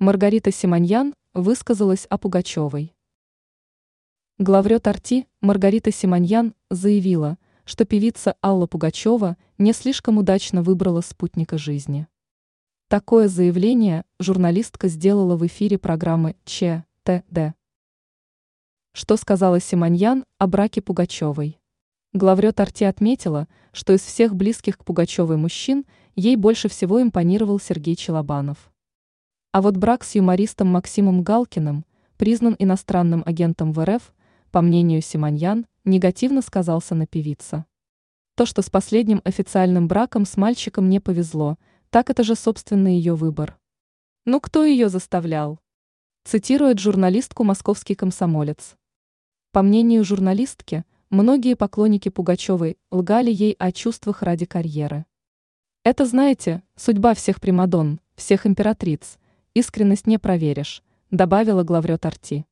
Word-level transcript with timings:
Маргарита 0.00 0.52
Симоньян 0.52 1.12
высказалась 1.34 2.06
о 2.08 2.18
Пугачевой. 2.18 2.94
Главрет 4.38 4.86
Арти 4.86 5.26
Маргарита 5.40 5.90
Симоньян 5.90 6.54
заявила, 6.70 7.36
что 7.64 7.84
певица 7.84 8.36
Алла 8.40 8.68
Пугачева 8.68 9.36
не 9.58 9.72
слишком 9.72 10.18
удачно 10.18 10.62
выбрала 10.62 11.00
спутника 11.00 11.58
жизни. 11.58 12.06
Такое 12.86 13.26
заявление 13.26 14.04
журналистка 14.20 14.86
сделала 14.86 15.36
в 15.36 15.44
эфире 15.48 15.78
программы 15.78 16.36
ЧТД. 16.44 17.56
Что 18.92 19.16
сказала 19.16 19.58
Симоньян 19.58 20.24
о 20.38 20.46
браке 20.46 20.80
Пугачевой? 20.80 21.58
Главрет 22.12 22.60
Арти 22.60 22.84
отметила, 22.84 23.48
что 23.72 23.94
из 23.94 24.02
всех 24.02 24.36
близких 24.36 24.78
к 24.78 24.84
Пугачевой 24.84 25.38
мужчин 25.38 25.84
ей 26.14 26.36
больше 26.36 26.68
всего 26.68 27.02
импонировал 27.02 27.58
Сергей 27.58 27.96
Челобанов. 27.96 28.70
А 29.50 29.62
вот 29.62 29.78
брак 29.78 30.04
с 30.04 30.14
юмористом 30.14 30.68
Максимом 30.68 31.22
Галкиным 31.22 31.86
признан 32.18 32.54
иностранным 32.58 33.22
агентом 33.24 33.72
в 33.72 33.82
РФ, 33.82 34.12
по 34.50 34.60
мнению 34.60 35.00
Симоньян, 35.00 35.66
негативно 35.84 36.42
сказался 36.42 36.94
на 36.94 37.06
певице. 37.06 37.64
То, 38.34 38.44
что 38.44 38.60
с 38.60 38.68
последним 38.68 39.22
официальным 39.24 39.88
браком 39.88 40.26
с 40.26 40.36
мальчиком 40.36 40.90
не 40.90 41.00
повезло, 41.00 41.56
так 41.88 42.10
это 42.10 42.24
же 42.24 42.34
собственный 42.34 42.96
ее 42.96 43.14
выбор. 43.14 43.58
Ну 44.26 44.38
кто 44.38 44.64
ее 44.64 44.90
заставлял? 44.90 45.58
Цитирует 46.24 46.78
журналистку 46.78 47.42
«Московский 47.42 47.94
комсомолец». 47.94 48.76
По 49.52 49.62
мнению 49.62 50.04
журналистки, 50.04 50.84
многие 51.08 51.56
поклонники 51.56 52.10
Пугачевой 52.10 52.76
лгали 52.90 53.30
ей 53.32 53.56
о 53.58 53.72
чувствах 53.72 54.20
ради 54.20 54.44
карьеры. 54.44 55.06
Это, 55.84 56.04
знаете, 56.04 56.62
судьба 56.76 57.14
всех 57.14 57.40
примадон, 57.40 57.98
всех 58.14 58.46
императриц, 58.46 59.16
искренность 59.54 60.06
не 60.06 60.18
проверишь, 60.18 60.82
добавила 61.10 61.62
главрет 61.62 62.06
Арти. 62.06 62.46